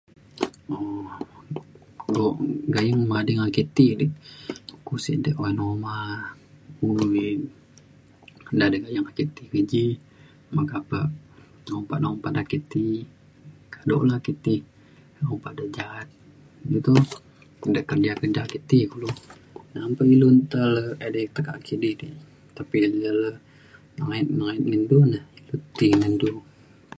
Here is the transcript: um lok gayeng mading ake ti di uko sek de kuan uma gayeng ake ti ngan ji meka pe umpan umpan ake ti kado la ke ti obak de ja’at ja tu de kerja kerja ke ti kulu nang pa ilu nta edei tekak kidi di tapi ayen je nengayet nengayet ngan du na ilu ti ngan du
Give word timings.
um 0.75 1.05
lok 2.13 2.33
gayeng 2.75 3.01
mading 3.11 3.41
ake 3.45 3.63
ti 3.75 3.85
di 3.99 4.07
uko 4.77 4.93
sek 5.03 5.17
de 5.23 5.29
kuan 5.37 5.59
uma 5.71 5.95
gayeng 8.83 9.07
ake 9.09 9.23
ti 9.35 9.43
ngan 9.49 9.65
ji 9.71 9.83
meka 10.55 10.79
pe 10.89 10.99
umpan 11.77 12.03
umpan 12.11 12.35
ake 12.41 12.57
ti 12.71 12.83
kado 13.73 13.95
la 14.09 14.15
ke 14.25 14.33
ti 14.45 14.55
obak 15.33 15.53
de 15.57 15.65
ja’at 15.75 16.07
ja 16.71 16.77
tu 16.87 16.93
de 17.73 17.81
kerja 17.89 18.11
kerja 18.21 18.43
ke 18.51 18.59
ti 18.69 18.77
kulu 18.91 19.09
nang 19.73 19.93
pa 19.97 20.03
ilu 20.13 20.27
nta 20.37 20.63
edei 21.05 21.27
tekak 21.35 21.57
kidi 21.65 21.91
di 21.99 22.09
tapi 22.57 22.75
ayen 22.77 22.93
je 23.03 23.11
nengayet 23.95 24.27
nengayet 24.35 24.63
ngan 24.69 24.83
du 24.91 24.97
na 25.11 25.19
ilu 25.45 25.55
ti 25.79 25.87
ngan 25.99 26.13
du 26.21 26.31